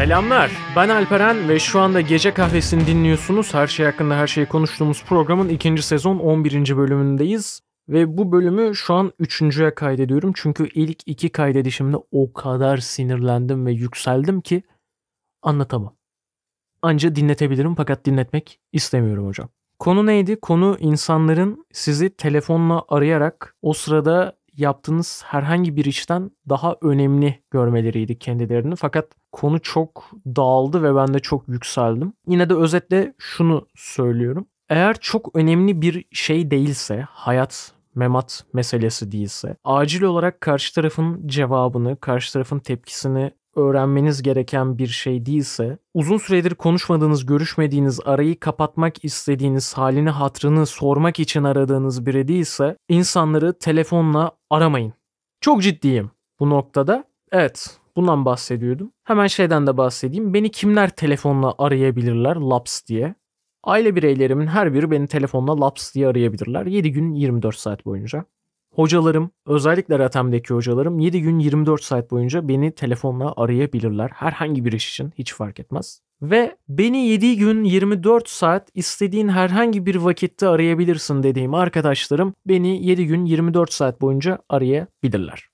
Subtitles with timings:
[0.00, 0.50] Selamlar.
[0.76, 3.54] Ben Alperen ve şu anda Gece Kahvesi'ni dinliyorsunuz.
[3.54, 6.76] Her şey hakkında her şeyi konuştuğumuz programın ikinci sezon 11.
[6.76, 7.60] bölümündeyiz.
[7.88, 10.32] Ve bu bölümü şu an üçüncüye kaydediyorum.
[10.36, 14.62] Çünkü ilk iki kaydedişimde o kadar sinirlendim ve yükseldim ki
[15.42, 15.96] anlatamam.
[16.82, 19.48] Anca dinletebilirim fakat dinletmek istemiyorum hocam.
[19.78, 20.40] Konu neydi?
[20.40, 28.76] Konu insanların sizi telefonla arayarak o sırada yaptığınız herhangi bir işten daha önemli görmeleriydi kendilerini.
[28.76, 32.12] Fakat konu çok dağıldı ve ben de çok yükseldim.
[32.26, 34.46] Yine de özetle şunu söylüyorum.
[34.68, 41.96] Eğer çok önemli bir şey değilse, hayat memat meselesi değilse, acil olarak karşı tarafın cevabını,
[42.00, 49.74] karşı tarafın tepkisini öğrenmeniz gereken bir şey değilse, uzun süredir konuşmadığınız, görüşmediğiniz, arayı kapatmak istediğiniz,
[49.74, 54.92] halini hatrını sormak için aradığınız biri değilse, insanları telefonla aramayın.
[55.40, 56.10] Çok ciddiyim
[56.40, 57.04] bu noktada.
[57.32, 58.92] Evet, bundan bahsediyordum.
[59.04, 60.34] Hemen şeyden de bahsedeyim.
[60.34, 63.14] Beni kimler telefonla arayabilirler laps diye?
[63.64, 66.66] Aile bireylerimin her biri beni telefonla laps diye arayabilirler.
[66.66, 68.24] 7 gün 24 saat boyunca.
[68.74, 74.10] Hocalarım, özellikle RATEM'deki hocalarım 7 gün 24 saat boyunca beni telefonla arayabilirler.
[74.14, 76.00] Herhangi bir iş için hiç fark etmez.
[76.22, 83.06] Ve beni 7 gün 24 saat istediğin herhangi bir vakitte arayabilirsin dediğim arkadaşlarım beni 7
[83.06, 85.48] gün 24 saat boyunca arayabilirler.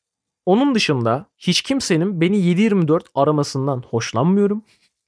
[0.47, 4.63] Onun dışında hiç kimsenin beni 7-24 aramasından hoşlanmıyorum.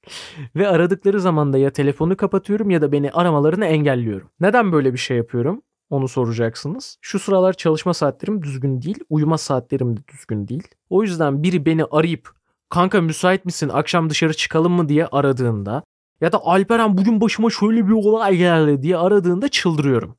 [0.55, 4.29] Ve aradıkları zaman da ya telefonu kapatıyorum ya da beni aramalarını engelliyorum.
[4.39, 5.61] Neden böyle bir şey yapıyorum?
[5.89, 6.97] Onu soracaksınız.
[7.01, 10.67] Şu sıralar çalışma saatlerim düzgün değil, uyuma saatlerim de düzgün değil.
[10.89, 12.31] O yüzden biri beni arayıp
[12.69, 15.83] kanka müsait misin akşam dışarı çıkalım mı diye aradığında
[16.21, 20.15] ya da Alperen bugün başıma şöyle bir olay geldi diye aradığında çıldırıyorum.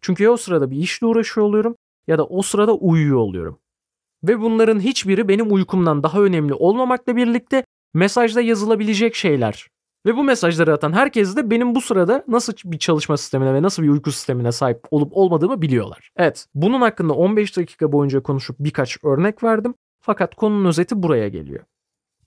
[0.00, 3.58] Çünkü ya o sırada bir işle uğraşıyor oluyorum ya da o sırada uyuyor oluyorum.
[4.24, 7.64] Ve bunların hiçbiri benim uykumdan daha önemli olmamakla birlikte
[7.94, 9.68] mesajda yazılabilecek şeyler.
[10.06, 13.82] Ve bu mesajları atan herkes de benim bu sırada nasıl bir çalışma sistemine ve nasıl
[13.82, 16.10] bir uyku sistemine sahip olup olmadığımı biliyorlar.
[16.16, 19.74] Evet, bunun hakkında 15 dakika boyunca konuşup birkaç örnek verdim.
[20.00, 21.64] Fakat konunun özeti buraya geliyor.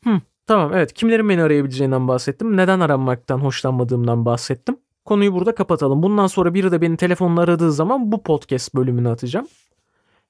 [0.04, 2.58] Hı, tamam evet kimlerin beni arayabileceğinden bahsettim.
[2.58, 4.78] Neden aranmaktan hoşlanmadığımdan bahsettim.
[5.06, 6.04] Konuyu burada kapatalım.
[6.04, 9.48] Bundan sonra biri de beni telefonla aradığı zaman bu podcast bölümünü atacağım.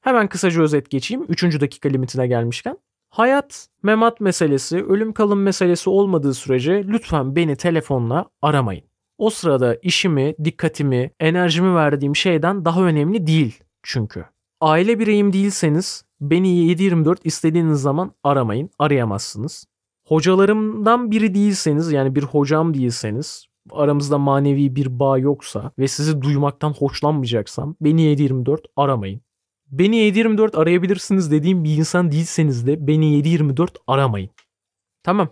[0.01, 1.25] Hemen kısaca özet geçeyim.
[1.29, 2.77] Üçüncü dakika limitine gelmişken.
[3.09, 8.83] Hayat, memat meselesi, ölüm kalım meselesi olmadığı sürece lütfen beni telefonla aramayın.
[9.17, 14.25] O sırada işimi, dikkatimi, enerjimi verdiğim şeyden daha önemli değil çünkü.
[14.61, 19.65] Aile bireyim değilseniz beni 7-24 istediğiniz zaman aramayın, arayamazsınız.
[20.07, 26.73] Hocalarımdan biri değilseniz yani bir hocam değilseniz aramızda manevi bir bağ yoksa ve sizi duymaktan
[26.73, 29.21] hoşlanmayacaksam beni 7-24 aramayın.
[29.71, 34.29] Beni 724 arayabilirsiniz dediğim bir insan değilseniz de beni 724 aramayın.
[35.03, 35.29] Tamam.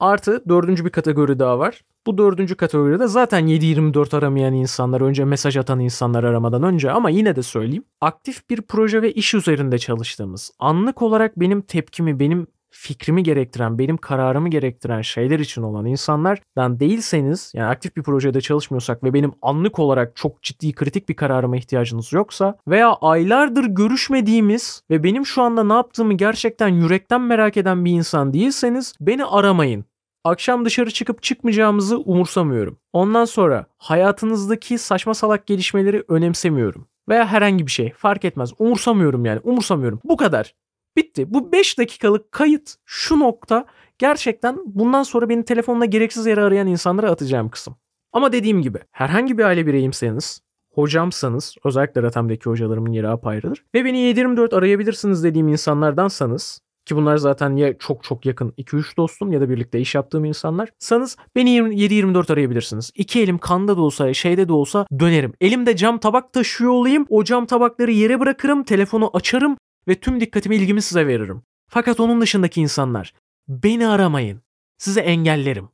[0.00, 1.84] Artı dördüncü bir kategori daha var.
[2.06, 7.36] Bu dördüncü kategoride zaten 724 aramayan insanlar önce mesaj atan insanlar aramadan önce ama yine
[7.36, 7.84] de söyleyeyim.
[8.00, 12.46] Aktif bir proje ve iş üzerinde çalıştığımız, anlık olarak benim tepkimi, benim
[12.76, 19.04] fikrimi gerektiren, benim kararımı gerektiren şeyler için olan insanlardan değilseniz, yani aktif bir projede çalışmıyorsak
[19.04, 25.02] ve benim anlık olarak çok ciddi kritik bir kararıma ihtiyacınız yoksa veya aylardır görüşmediğimiz ve
[25.02, 29.84] benim şu anda ne yaptığımı gerçekten yürekten merak eden bir insan değilseniz beni aramayın.
[30.24, 32.78] Akşam dışarı çıkıp çıkmayacağımızı umursamıyorum.
[32.92, 36.86] Ondan sonra hayatınızdaki saçma salak gelişmeleri önemsemiyorum.
[37.08, 38.50] Veya herhangi bir şey fark etmez.
[38.58, 39.40] Umursamıyorum yani.
[39.44, 40.00] Umursamıyorum.
[40.04, 40.54] Bu kadar.
[40.96, 41.34] Bitti.
[41.34, 43.66] Bu 5 dakikalık kayıt şu nokta
[43.98, 47.76] gerçekten bundan sonra beni telefonla gereksiz yere arayan insanlara atacağım kısım.
[48.12, 50.40] Ama dediğim gibi herhangi bir aile bireyimseniz,
[50.74, 53.64] hocamsanız, özellikle Ratem'deki hocalarımın yeri apayrıdır.
[53.74, 59.32] Ve beni 724 arayabilirsiniz dediğim insanlardansanız ki bunlar zaten ya çok çok yakın 2-3 dostum
[59.32, 60.70] ya da birlikte iş yaptığım insanlar.
[60.78, 62.90] Sanız beni 7-24 arayabilirsiniz.
[62.94, 65.32] İki elim kanda da olsa şeyde de olsa dönerim.
[65.40, 67.06] Elimde cam tabak taşıyor olayım.
[67.08, 68.64] O cam tabakları yere bırakırım.
[68.64, 69.56] Telefonu açarım
[69.88, 71.42] ve tüm dikkatimi ilgimi size veririm.
[71.68, 73.14] Fakat onun dışındaki insanlar
[73.48, 74.42] beni aramayın.
[74.78, 75.68] Size engellerim.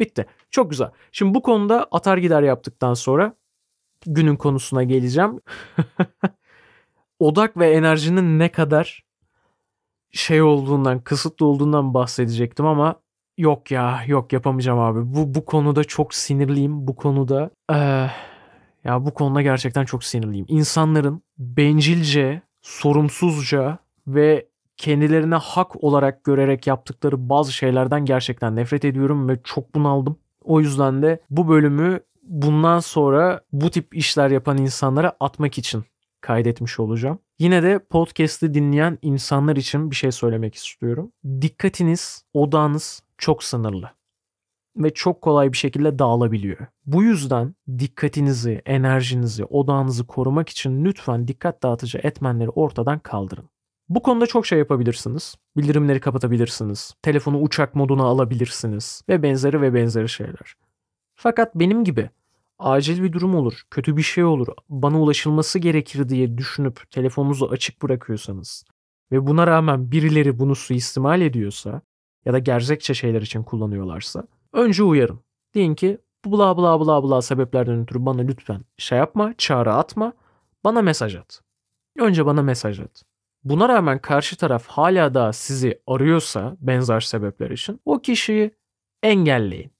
[0.00, 0.26] Bitti.
[0.50, 0.90] Çok güzel.
[1.12, 3.34] Şimdi bu konuda atar gider yaptıktan sonra
[4.06, 5.40] günün konusuna geleceğim.
[7.18, 9.04] Odak ve enerjinin ne kadar
[10.10, 13.00] şey olduğundan, kısıtlı olduğundan bahsedecektim ama
[13.38, 15.14] yok ya, yok yapamayacağım abi.
[15.14, 16.86] Bu bu konuda çok sinirliyim.
[16.86, 18.10] Bu konuda ee,
[18.84, 20.46] ya bu konuda gerçekten çok sinirliyim.
[20.48, 29.40] İnsanların bencilce sorumsuzca ve kendilerine hak olarak görerek yaptıkları bazı şeylerden gerçekten nefret ediyorum ve
[29.44, 30.16] çok bunaldım.
[30.44, 35.84] O yüzden de bu bölümü bundan sonra bu tip işler yapan insanlara atmak için
[36.20, 37.18] kaydetmiş olacağım.
[37.38, 41.12] Yine de podcast'i dinleyen insanlar için bir şey söylemek istiyorum.
[41.40, 43.90] Dikkatiniz, odağınız çok sınırlı
[44.78, 46.58] ve çok kolay bir şekilde dağılabiliyor.
[46.86, 53.50] Bu yüzden dikkatinizi, enerjinizi, odağınızı korumak için lütfen dikkat dağıtıcı etmenleri ortadan kaldırın.
[53.88, 55.34] Bu konuda çok şey yapabilirsiniz.
[55.56, 56.94] Bildirimleri kapatabilirsiniz.
[57.02, 60.54] Telefonu uçak moduna alabilirsiniz ve benzeri ve benzeri şeyler.
[61.14, 62.10] Fakat benim gibi
[62.58, 67.82] acil bir durum olur, kötü bir şey olur, bana ulaşılması gerekir diye düşünüp telefonunuzu açık
[67.82, 68.64] bırakıyorsanız
[69.12, 71.82] ve buna rağmen birileri bunu suistimal ediyorsa
[72.24, 75.20] ya da gerzekçe şeyler için kullanıyorlarsa önce uyarın.
[75.54, 80.12] Deyin ki bla bla bla bla sebeplerden ötürü bana lütfen şey yapma, çağrı atma,
[80.64, 81.40] bana mesaj at.
[81.98, 83.02] Önce bana mesaj at.
[83.44, 88.50] Buna rağmen karşı taraf hala da sizi arıyorsa benzer sebepler için o kişiyi
[89.02, 89.72] engelleyin.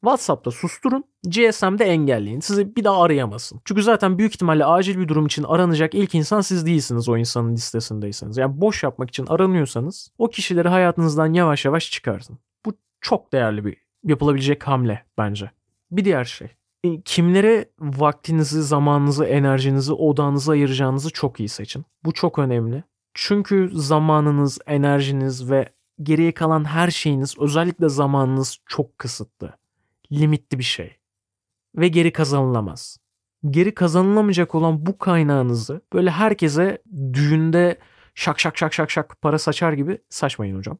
[0.00, 2.40] WhatsApp'ta susturun, GSM'de engelleyin.
[2.40, 3.60] Sizi bir daha arayamasın.
[3.64, 7.52] Çünkü zaten büyük ihtimalle acil bir durum için aranacak ilk insan siz değilsiniz o insanın
[7.52, 8.36] listesindeyseniz.
[8.36, 12.38] Yani boş yapmak için aranıyorsanız o kişileri hayatınızdan yavaş yavaş çıkartın.
[12.66, 15.50] Bu çok değerli bir yapılabilecek hamle bence.
[15.90, 16.48] Bir diğer şey.
[16.84, 21.84] E, kimlere vaktinizi, zamanınızı, enerjinizi, odağınızı ayıracağınızı çok iyi seçin.
[22.04, 22.84] Bu çok önemli.
[23.14, 25.72] Çünkü zamanınız, enerjiniz ve
[26.02, 29.52] geriye kalan her şeyiniz, özellikle zamanınız çok kısıtlı.
[30.12, 30.96] Limitli bir şey.
[31.76, 32.98] Ve geri kazanılamaz.
[33.50, 37.78] Geri kazanılamayacak olan bu kaynağınızı böyle herkese düğünde
[38.14, 40.78] şak şak şak şak şak para saçar gibi saçmayın hocam.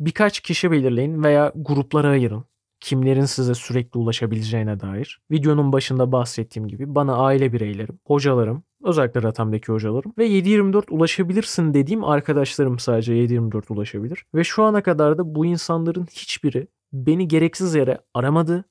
[0.00, 2.44] Birkaç kişi belirleyin veya gruplara ayırın
[2.80, 5.20] kimlerin size sürekli ulaşabileceğine dair.
[5.30, 12.04] Videonun başında bahsettiğim gibi bana aile bireylerim, hocalarım, özellikle Ratam'daki hocalarım ve 724 ulaşabilirsin dediğim
[12.04, 14.24] arkadaşlarım sadece 724 ulaşabilir.
[14.34, 18.64] Ve şu ana kadar da bu insanların hiçbiri beni gereksiz yere aramadı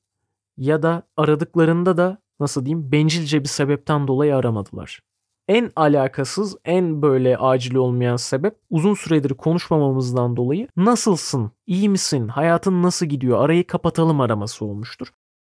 [0.56, 5.00] ya da aradıklarında da nasıl diyeyim bencilce bir sebepten dolayı aramadılar
[5.48, 12.82] en alakasız, en böyle acil olmayan sebep uzun süredir konuşmamamızdan dolayı nasılsın, iyi misin, hayatın
[12.82, 15.08] nasıl gidiyor, arayı kapatalım araması olmuştur.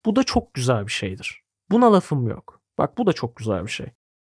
[0.06, 1.42] Bu da çok güzel bir şeydir.
[1.70, 2.60] Buna lafım yok.
[2.78, 3.86] Bak bu da çok güzel bir şey.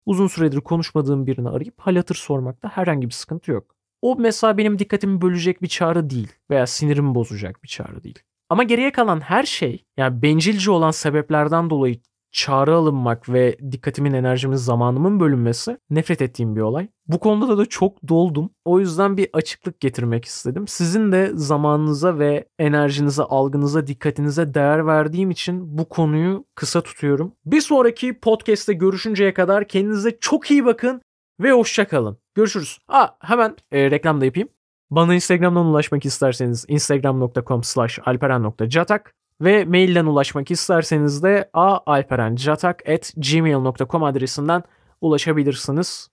[0.06, 3.76] Uzun süredir konuşmadığım birini arayıp hal hatır sormakta herhangi bir sıkıntı yok.
[4.02, 8.18] O mesela benim dikkatimi bölecek bir çağrı değil veya sinirimi bozacak bir çağrı değil.
[8.48, 12.00] Ama geriye kalan her şey yani bencilce olan sebeplerden dolayı
[12.32, 16.88] çağrı alınmak ve dikkatimin, enerjimin, zamanımın bölünmesi nefret ettiğim bir olay.
[17.06, 18.50] Bu konuda da çok doldum.
[18.64, 20.68] O yüzden bir açıklık getirmek istedim.
[20.68, 27.32] Sizin de zamanınıza ve enerjinize, algınıza, dikkatinize değer verdiğim için bu konuyu kısa tutuyorum.
[27.46, 31.02] Bir sonraki podcast'te görüşünceye kadar kendinize çok iyi bakın
[31.40, 32.18] ve hoşça kalın.
[32.34, 32.78] Görüşürüz.
[32.88, 34.48] Aa, hemen e, reklam da yapayım.
[34.90, 44.62] Bana Instagram'dan ulaşmak isterseniz instagram.com slash alperen.catak ve mailden ulaşmak isterseniz de aalperencatak.gmail.com adresinden
[45.00, 46.08] ulaşabilirsiniz.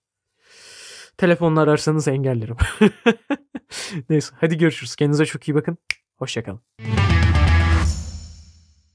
[1.18, 2.57] Telefonla ararsanız engellerim.
[4.10, 4.95] Neyse hadi görüşürüz.
[4.95, 5.77] Kendinize çok iyi bakın.
[6.18, 6.62] Hoşçakalın.